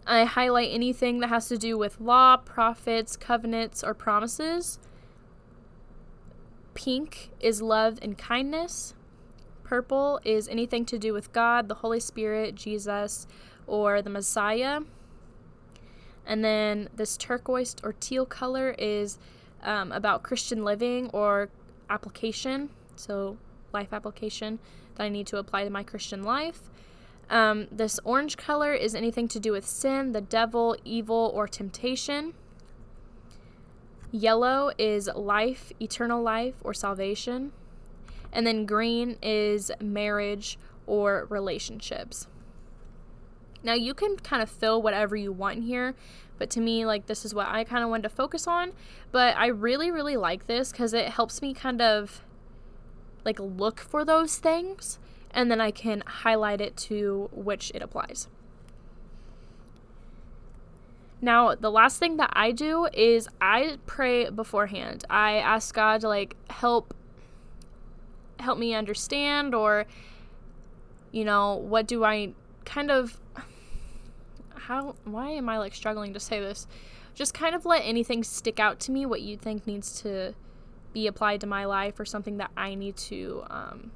[0.06, 4.78] I highlight anything that has to do with law, prophets, covenants, or promises.
[6.82, 8.94] Pink is love and kindness.
[9.64, 13.26] Purple is anything to do with God, the Holy Spirit, Jesus,
[13.66, 14.80] or the Messiah.
[16.24, 19.18] And then this turquoise or teal color is
[19.62, 21.50] um, about Christian living or
[21.90, 22.70] application.
[22.96, 23.36] So,
[23.74, 24.58] life application
[24.94, 26.70] that I need to apply to my Christian life.
[27.28, 32.32] Um, this orange color is anything to do with sin, the devil, evil, or temptation.
[34.12, 37.52] Yellow is life, eternal life, or salvation.
[38.32, 42.26] And then green is marriage or relationships.
[43.62, 45.94] Now you can kind of fill whatever you want here,
[46.38, 48.72] but to me, like this is what I kind of wanted to focus on.
[49.12, 52.24] But I really, really like this because it helps me kind of
[53.24, 54.98] like look for those things
[55.30, 58.28] and then I can highlight it to which it applies.
[61.22, 65.04] Now, the last thing that I do is I pray beforehand.
[65.10, 66.94] I ask God to like help
[68.38, 69.86] help me understand or
[71.12, 72.32] you know, what do I
[72.64, 73.20] kind of
[74.54, 76.66] how why am I like struggling to say this?
[77.14, 80.34] Just kind of let anything stick out to me what you think needs to
[80.92, 83.90] be applied to my life or something that I need to um,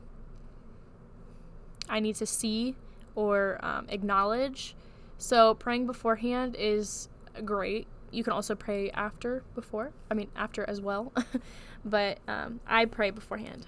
[1.88, 2.74] I need to see
[3.14, 4.74] or um, acknowledge.
[5.16, 7.08] So praying beforehand is
[7.44, 7.87] great.
[8.11, 9.92] You can also pray after before.
[10.11, 11.12] I mean after as well,
[11.85, 13.66] but um, I pray beforehand.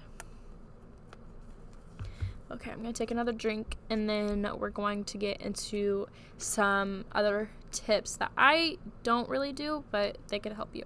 [2.49, 7.49] Okay, I'm gonna take another drink and then we're going to get into some other
[7.71, 10.83] tips that I don't really do, but they could help you.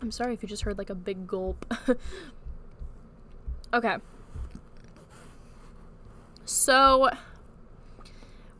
[0.00, 1.64] I'm sorry if you just heard like a big gulp.
[3.74, 3.96] okay.
[6.44, 7.08] So,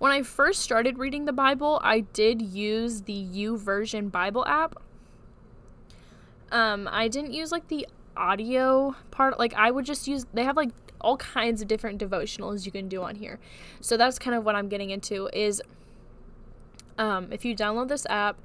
[0.04, 4.74] when I first started reading the Bible, I did use the YouVersion Bible app.
[6.52, 9.38] Um, I didn't use like the audio part.
[9.38, 10.68] Like, I would just use, they have like
[11.00, 13.38] all kinds of different devotionals you can do on here.
[13.80, 15.62] So, that's kind of what I'm getting into is
[16.98, 18.38] um, if you download this app,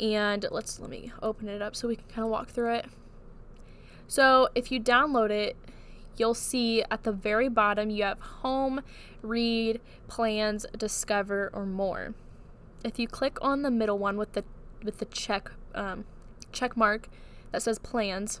[0.00, 2.86] and let's let me open it up so we can kind of walk through it.
[4.06, 5.56] So, if you download it,
[6.16, 8.82] you'll see at the very bottom you have home,
[9.22, 12.14] read, plans, discover, or more.
[12.84, 14.44] If you click on the middle one with the
[14.82, 16.04] with the check um,
[16.52, 17.08] check mark
[17.52, 18.40] that says plans,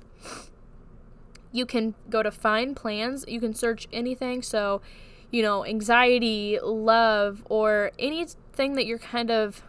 [1.52, 3.24] you can go to find plans.
[3.28, 4.42] You can search anything.
[4.42, 4.80] So,
[5.30, 9.62] you know, anxiety, love, or anything that you're kind of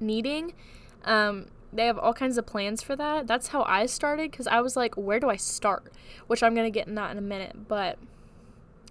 [0.00, 0.54] needing.
[1.04, 3.26] Um, they have all kinds of plans for that.
[3.26, 5.92] That's how I started because I was like, where do I start?
[6.26, 7.68] Which I'm going to get in that in a minute.
[7.68, 7.98] But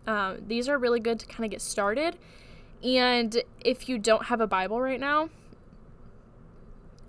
[0.07, 2.17] um, these are really good to kind of get started.
[2.83, 5.29] And if you don't have a Bible right now,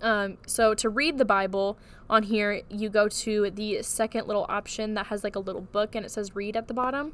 [0.01, 1.77] um, so to read the Bible
[2.09, 5.95] on here, you go to the second little option that has like a little book
[5.95, 7.13] and it says read at the bottom.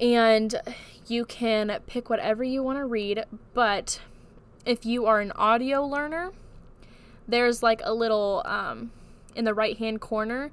[0.00, 0.54] And
[1.06, 4.00] you can pick whatever you want to read, but
[4.64, 6.32] if you are an audio learner,
[7.28, 8.92] there's like a little um,
[9.36, 10.50] in the right hand corner,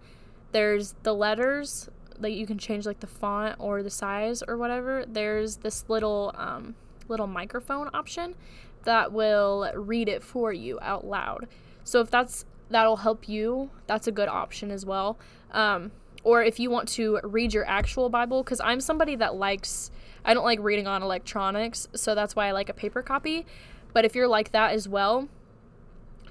[0.52, 5.06] there's the letters that you can change like the font or the size or whatever.
[5.08, 6.76] There's this little um,
[7.08, 8.36] little microphone option
[8.84, 11.48] that will read it for you out loud.
[11.84, 15.18] So if that's that'll help you, that's a good option as well.
[15.52, 15.92] Um,
[16.24, 19.92] or if you want to read your actual Bible, because I'm somebody that likes,
[20.26, 23.46] I don't like reading on electronics, so that's why I like a paper copy.
[23.94, 25.30] But if you're like that as well,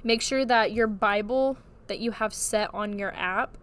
[0.04, 3.56] make sure that your Bible that you have set on your app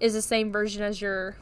[0.00, 1.36] is the same version as your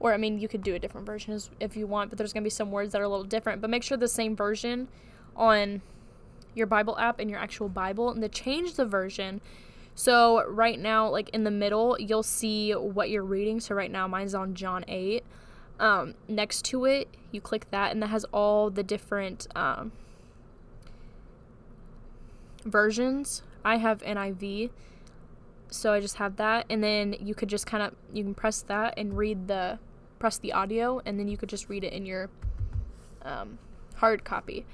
[0.00, 2.42] or I mean you could do a different version if you want, but there's going
[2.42, 4.88] to be some words that are a little different, but make sure the same version
[5.36, 5.82] on
[6.54, 9.40] your Bible app and your actual Bible and to change the version.
[9.94, 13.60] So right now like in the middle, you'll see what you're reading.
[13.60, 15.24] So right now mine's on John 8.
[15.80, 19.92] Um, next to it, you click that and that has all the different um,
[22.64, 23.42] versions.
[23.64, 24.70] I have NIV,
[25.70, 28.62] so I just have that, and then you could just kind of you can press
[28.62, 29.78] that and read the
[30.18, 32.30] press the audio, and then you could just read it in your
[33.22, 33.58] um,
[33.96, 34.64] hard copy.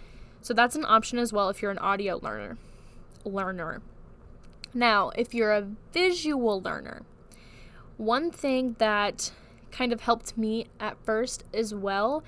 [0.40, 2.58] So that's an option as well if you're an audio learner.
[3.24, 3.80] Learner.
[4.74, 7.02] Now, if you're a visual learner,
[7.96, 9.32] one thing that
[9.70, 12.22] kind of helped me at first as well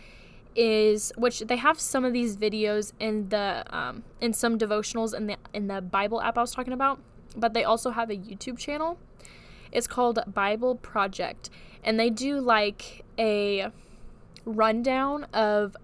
[0.54, 5.26] is which they have some of these videos in the um, in some devotionals in
[5.26, 6.98] the in the Bible app I was talking about,
[7.36, 8.98] but they also have a YouTube channel.
[9.72, 11.50] It's called Bible Project,
[11.82, 13.68] and they do like a
[14.44, 15.76] rundown of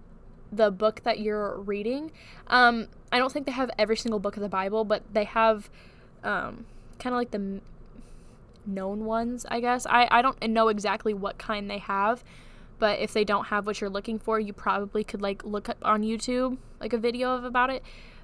[0.51, 2.11] the book that you're reading.
[2.47, 5.69] Um, I don't think they have every single book of the Bible, but they have
[6.23, 6.65] um,
[6.99, 7.61] kind of like the
[8.65, 9.85] known ones, I guess.
[9.85, 12.23] I, I don't know exactly what kind they have,
[12.79, 15.77] but if they don't have what you're looking for, you probably could like look up
[15.81, 17.83] on YouTube like a video of about it.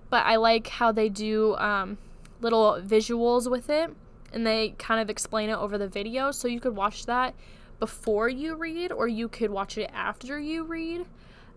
[0.10, 1.98] But I like how they do um,
[2.42, 3.92] little visuals with it,
[4.34, 7.34] and they kind of explain it over the video, so you could watch that
[7.80, 11.06] before you read, or you could watch it after you read.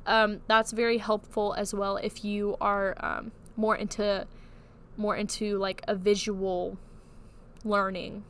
[0.07, 4.27] Um, that's very helpful as well if you are um, more into
[4.97, 6.77] more into like a visual
[7.64, 8.25] learning.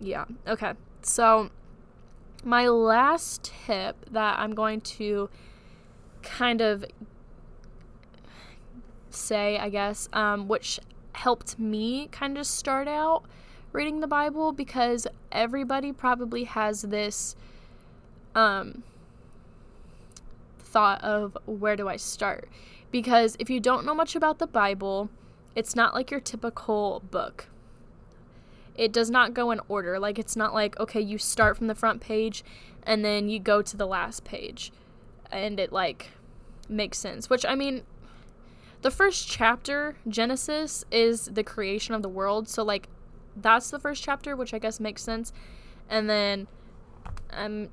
[0.00, 0.24] Yeah.
[0.46, 0.72] Okay.
[1.02, 1.50] So
[2.44, 5.28] my last tip that I'm going to
[6.22, 6.84] kind of
[9.10, 10.80] say, I guess, um, which
[11.14, 13.24] helped me kind of start out
[13.72, 17.34] reading the Bible because everybody probably has this
[18.34, 18.82] um,
[20.58, 22.48] thought of where do I start?
[22.90, 25.08] Because if you don't know much about the Bible,
[25.54, 27.48] it's not like your typical book
[28.76, 29.98] it does not go in order.
[29.98, 32.44] Like it's not like okay, you start from the front page
[32.82, 34.72] and then you go to the last page
[35.30, 36.10] and it like
[36.68, 37.30] makes sense.
[37.30, 37.82] Which I mean
[38.84, 42.50] the first chapter, Genesis, is the creation of the world.
[42.50, 42.90] So like
[43.34, 45.32] that's the first chapter, which I guess makes sense.
[45.88, 46.46] And then
[47.30, 47.70] um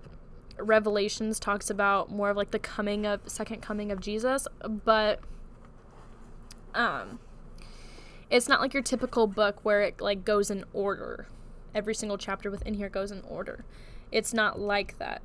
[0.58, 4.48] Revelations talks about more of like the coming of second coming of Jesus,
[4.86, 5.20] but
[6.74, 7.20] um
[8.30, 11.28] it's not like your typical book where it like goes in order.
[11.76, 13.66] Every single chapter within here goes in order.
[14.14, 15.24] It's not like that.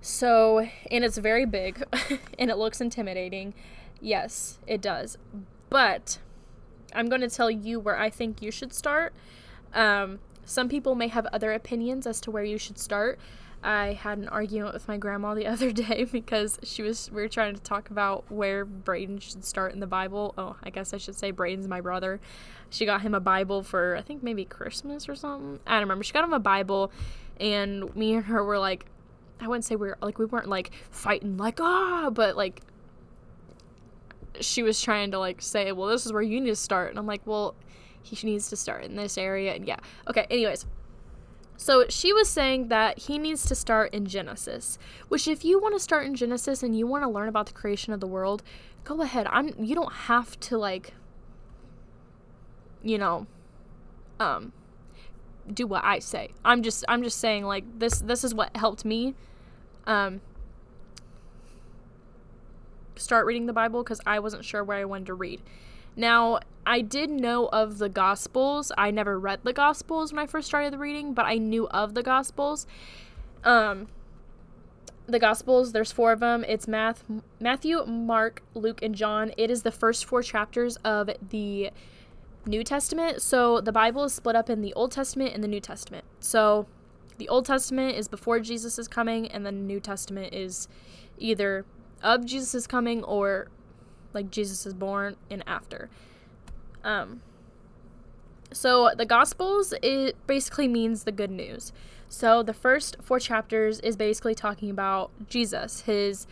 [0.00, 1.84] So, and it's very big
[2.38, 3.52] and it looks intimidating.
[4.00, 5.18] Yes, it does.
[5.70, 6.18] But
[6.94, 9.12] I'm going to tell you where I think you should start.
[9.74, 13.18] Um, some people may have other opinions as to where you should start.
[13.62, 17.28] I had an argument with my grandma the other day because she was we were
[17.28, 20.34] trying to talk about where Braden should start in the Bible.
[20.38, 22.20] Oh, I guess I should say Braden's my brother.
[22.70, 25.58] She got him a Bible for I think maybe Christmas or something.
[25.66, 26.04] I don't remember.
[26.04, 26.92] She got him a Bible
[27.40, 28.86] and me and her were like
[29.40, 32.62] I wouldn't say we are like we weren't like fighting like ah, but like
[34.40, 36.98] she was trying to like say, well, this is where you need to start, and
[36.98, 37.54] I'm like, well,
[38.02, 39.78] he needs to start in this area, and yeah,
[40.08, 40.26] okay.
[40.30, 40.66] Anyways,
[41.56, 44.78] so she was saying that he needs to start in Genesis,
[45.08, 47.52] which if you want to start in Genesis and you want to learn about the
[47.52, 48.44] creation of the world,
[48.84, 49.26] go ahead.
[49.28, 50.94] I'm you don't have to like
[52.82, 53.26] you know
[54.20, 54.52] um
[55.52, 56.30] do what I say.
[56.44, 59.14] I'm just I'm just saying like this this is what helped me
[59.86, 60.20] um
[62.98, 65.40] start reading the Bible because I wasn't sure where I wanted to read.
[65.96, 68.70] Now, I did know of the Gospels.
[68.78, 71.94] I never read the Gospels when I first started the reading, but I knew of
[71.94, 72.66] the Gospels.
[73.42, 73.88] Um,
[75.06, 76.44] the Gospels, there's four of them.
[76.46, 77.02] It's Math,
[77.40, 79.32] Matthew, Mark, Luke, and John.
[79.36, 81.70] It is the first four chapters of the
[82.46, 83.22] New Testament.
[83.22, 86.04] So the Bible is split up in the Old Testament and the New Testament.
[86.20, 86.66] So
[87.16, 90.68] the Old Testament is before Jesus is coming, and the New Testament is
[91.18, 91.64] either
[92.02, 93.48] of Jesus coming or
[94.12, 95.88] like Jesus is born and after.
[96.84, 97.22] Um
[98.52, 101.72] so the gospels it basically means the good news.
[102.08, 106.26] So the first four chapters is basically talking about Jesus, his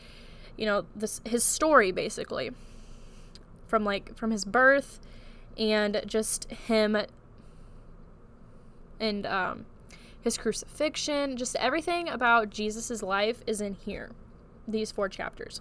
[0.56, 2.50] you know, this his story basically.
[3.68, 5.00] From like from his birth
[5.58, 6.96] and just him
[9.00, 9.66] and um
[10.22, 14.10] his crucifixion, just everything about Jesus's life is in here
[14.66, 15.60] these four chapters.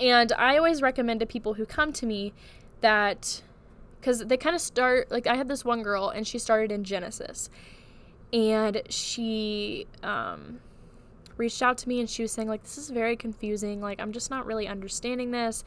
[0.00, 2.32] And I always recommend to people who come to me
[2.80, 3.42] that
[4.00, 6.82] because they kind of start like I had this one girl and she started in
[6.82, 7.48] Genesis,
[8.32, 10.60] and she um,
[11.36, 13.80] reached out to me and she was saying like this is very confusing.
[13.80, 15.62] Like I'm just not really understanding this,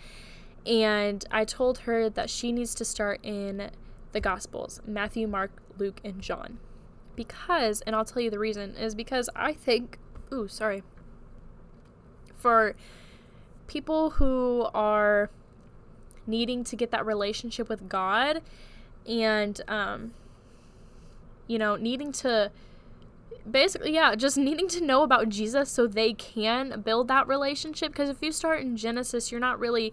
[0.65, 3.71] and I told her that she needs to start in
[4.11, 6.59] the Gospels Matthew, Mark, Luke, and John,
[7.15, 9.97] because and I'll tell you the reason is because I think
[10.33, 10.83] ooh sorry
[12.45, 12.75] for
[13.65, 15.31] people who are
[16.27, 18.43] needing to get that relationship with God
[19.09, 20.13] and um
[21.47, 22.51] you know needing to
[23.49, 27.91] basically yeah just needing to know about Jesus so they can build that relationship.
[27.91, 29.91] Because if you start in Genesis you're not really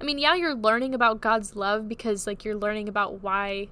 [0.00, 3.68] I mean yeah you're learning about God's love because like you're learning about why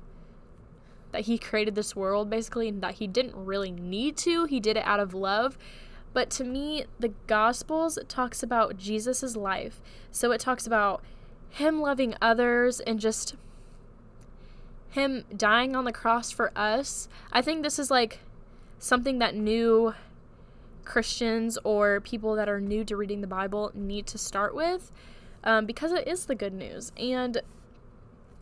[1.10, 4.44] that he created this world basically and that he didn't really need to.
[4.44, 5.58] He did it out of love
[6.12, 9.80] but to me, the Gospels talks about Jesus' life.
[10.10, 11.02] So it talks about
[11.50, 13.36] him loving others and just
[14.90, 17.08] him dying on the cross for us.
[17.32, 18.20] I think this is like
[18.78, 19.94] something that new
[20.84, 24.90] Christians or people that are new to reading the Bible need to start with
[25.44, 26.90] um, because it is the good news.
[26.96, 27.40] And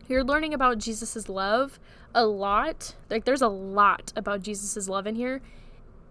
[0.09, 1.79] you're learning about Jesus' love
[2.15, 2.95] a lot.
[3.11, 5.43] Like, there's a lot about Jesus' love in here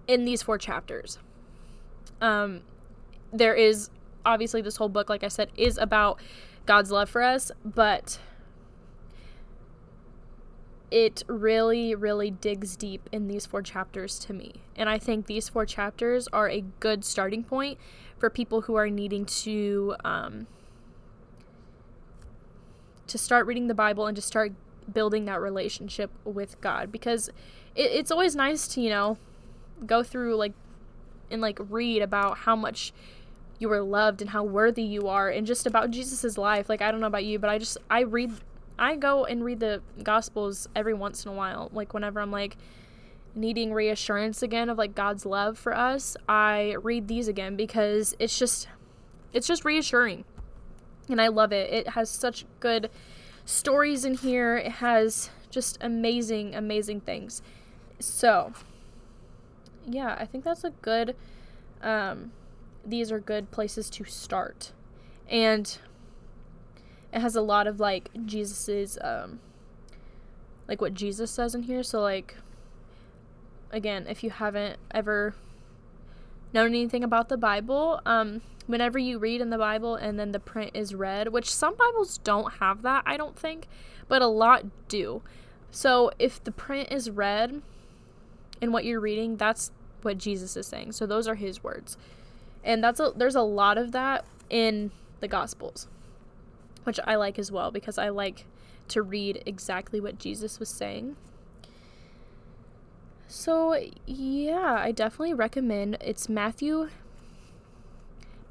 [0.08, 1.18] in these four chapters.
[2.22, 2.62] Um,
[3.32, 3.90] there is
[4.26, 6.20] obviously this whole book, like I said, is about
[6.66, 8.20] God's love for us, but
[10.92, 14.62] it really, really digs deep in these four chapters to me.
[14.76, 17.78] And I think these four chapters are a good starting point
[18.18, 20.48] for people who are needing to um,
[23.08, 24.52] to start reading the Bible and to start
[24.92, 26.92] building that relationship with God.
[26.92, 27.30] Because
[27.76, 29.18] it, it's always nice to, you know,
[29.86, 30.54] go through like
[31.32, 32.94] and like read about how much
[33.60, 36.70] you are loved and how worthy you are and just about Jesus's life.
[36.70, 38.32] Like I don't know about you, but I just I read
[38.80, 41.70] I go and read the gospels every once in a while.
[41.74, 42.58] Like whenever I'm like
[43.34, 48.38] needing reassurance again of like God's love for us, I read these again because it's
[48.38, 48.68] just
[49.34, 50.26] it's just reassuring.
[51.10, 51.72] And I love it.
[51.72, 52.90] It has such good
[53.46, 54.58] stories in here.
[54.58, 57.42] It has just amazing amazing things.
[58.00, 58.54] So,
[59.88, 61.16] yeah, I think that's a good
[61.82, 62.32] um,
[62.86, 64.72] these are good places to start.
[65.30, 65.78] And
[67.14, 69.40] it has a lot of like Jesus's um
[70.68, 71.84] like what Jesus says in here.
[71.84, 72.36] So like
[73.72, 75.36] again, if you haven't ever
[76.54, 80.40] known anything about the Bible, um whenever you read in the Bible and then the
[80.40, 83.68] print is red, which some Bibles don't have that, I don't think,
[84.08, 85.22] but a lot do.
[85.72, 87.62] So if the print is red
[88.62, 89.72] in what you're reading, that's
[90.02, 90.94] what Jesus is saying.
[90.94, 91.98] So those are his words.
[92.64, 95.88] And that's a there's a lot of that in the gospels,
[96.84, 98.46] which I like as well because I like
[98.90, 101.16] to read exactly what Jesus was saying.
[103.30, 106.90] So, yeah, I definitely recommend it's Matthew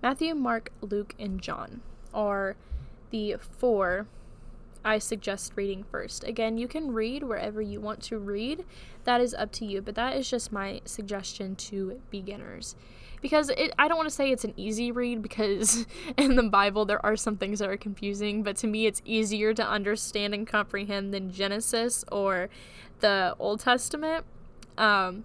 [0.02, 1.80] Matthew, Mark, Luke, and John
[2.12, 2.56] are
[3.10, 4.06] the four
[4.86, 6.22] I suggest reading first.
[6.22, 8.64] Again, you can read wherever you want to read.
[9.02, 12.76] That is up to you, but that is just my suggestion to beginners.
[13.20, 16.84] Because it I don't want to say it's an easy read because in the Bible
[16.84, 20.46] there are some things that are confusing, but to me it's easier to understand and
[20.46, 22.48] comprehend than Genesis or
[23.00, 24.24] the Old Testament.
[24.78, 25.24] Um,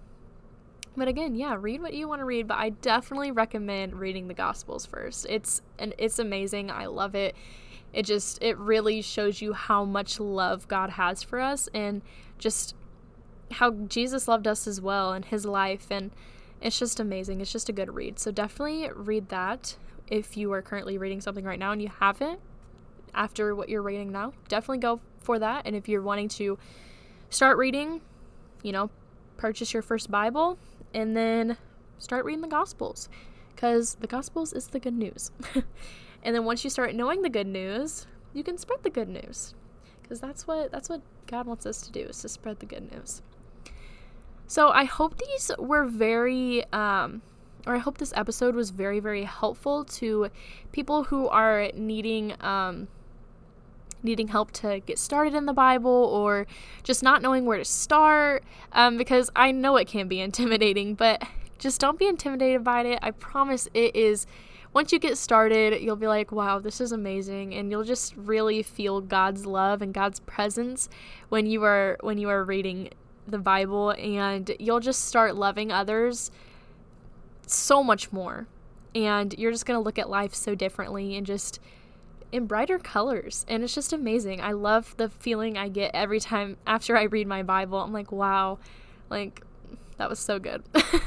[0.96, 4.34] but again, yeah, read what you want to read, but I definitely recommend reading the
[4.34, 5.24] Gospels first.
[5.28, 6.70] It's and it's amazing.
[6.70, 7.36] I love it.
[7.92, 12.02] It just it really shows you how much love God has for us and
[12.38, 12.74] just
[13.52, 16.10] how Jesus loved us as well in his life and
[16.60, 17.40] it's just amazing.
[17.40, 18.18] It's just a good read.
[18.18, 19.76] So definitely read that
[20.08, 22.40] if you are currently reading something right now and you haven't
[23.14, 24.32] after what you're reading now.
[24.48, 26.58] Definitely go for that and if you're wanting to
[27.30, 28.00] start reading,
[28.62, 28.90] you know,
[29.36, 30.58] purchase your first Bible
[30.94, 31.56] and then
[31.98, 33.08] start reading the Gospels
[33.54, 35.30] because the Gospels is the good news.
[36.22, 39.54] and then once you start knowing the good news, you can spread the good news
[40.02, 42.92] because that's what that's what God wants us to do is to spread the good
[42.92, 43.22] news.
[44.46, 47.22] So I hope these were very um,
[47.66, 50.28] or I hope this episode was very very helpful to
[50.72, 52.88] people who are needing um,
[54.02, 56.46] needing help to get started in the Bible or
[56.82, 58.44] just not knowing where to start.
[58.72, 61.22] Um, because I know it can be intimidating, but
[61.58, 62.98] just don't be intimidated by it.
[63.02, 64.26] I promise it is.
[64.72, 67.54] Once you get started, you'll be like, wow, this is amazing.
[67.54, 70.88] And you'll just really feel God's love and God's presence
[71.28, 72.90] when you are when you are reading
[73.26, 76.30] the Bible and you'll just start loving others
[77.46, 78.46] so much more.
[78.94, 81.60] And you're just going to look at life so differently and just
[82.30, 83.44] in brighter colors.
[83.48, 84.40] And it's just amazing.
[84.40, 87.78] I love the feeling I get every time after I read my Bible.
[87.78, 88.58] I'm like, wow,
[89.10, 89.42] like
[89.98, 90.62] that was so good.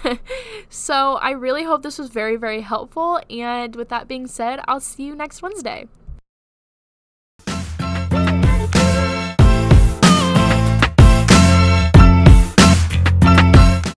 [0.70, 3.20] so I really hope this was very, very helpful.
[3.30, 5.88] And with that being said, I'll see you next Wednesday.